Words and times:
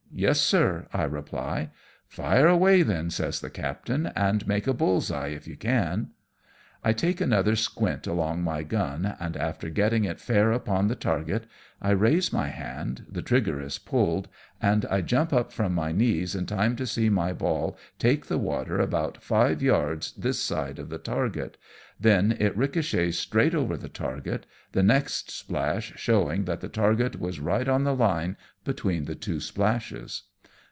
"Yes, 0.13 0.39
sir,^' 0.41 0.87
I 0.93 1.05
reply." 1.05 1.71
Fire 2.07 2.45
away, 2.47 2.83
then,'^ 2.83 3.11
says 3.11 3.39
the 3.39 3.49
captain," 3.49 4.07
and 4.27 4.45
make 4.45 4.67
a 4.67 4.73
bull's 4.73 5.09
eye 5.09 5.29
if 5.29 5.47
you 5.47 5.55
can." 5.55 6.09
I 6.83 6.91
take 6.93 7.21
another 7.21 7.55
squint 7.55 8.07
along 8.07 8.41
my 8.43 8.63
gun, 8.63 9.15
and 9.19 9.37
after 9.37 9.69
getting 9.69 10.03
it 10.03 10.19
fair 10.19 10.51
upon 10.51 10.87
the 10.87 10.95
target, 10.95 11.45
I 11.79 11.91
raise 11.91 12.33
my 12.33 12.47
hand, 12.47 13.05
the 13.07 13.21
trigger 13.21 13.61
is 13.61 13.77
pulled, 13.77 14.27
and 14.59 14.85
I 14.87 15.01
jump 15.01 15.31
up 15.31 15.53
from 15.53 15.73
my 15.75 15.91
knees 15.91 16.33
in 16.35 16.47
time 16.47 16.75
to 16.77 16.87
see 16.87 17.07
my 17.07 17.33
ball 17.33 17.77
take 17.99 18.25
the 18.25 18.39
water 18.39 18.79
about 18.79 19.21
five 19.21 19.61
yards 19.61 20.11
this 20.13 20.41
side 20.41 20.79
of 20.79 20.89
the 20.89 20.97
target, 20.99 21.55
then 21.99 22.35
it 22.39 22.57
ricochets 22.57 23.15
straight 23.19 23.53
over 23.53 23.77
the 23.77 23.87
target, 23.89 24.47
the 24.71 24.81
next 24.81 25.29
splash 25.29 25.93
showing 25.97 26.45
that 26.45 26.61
the 26.61 26.67
target 26.69 27.19
was 27.19 27.39
right 27.39 27.67
on 27.67 27.83
the 27.83 27.95
line 27.95 28.37
between 28.63 29.05
the 29.05 29.13
two 29.15 29.39
splashes. 29.39 30.23